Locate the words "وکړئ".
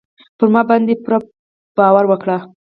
2.07-2.37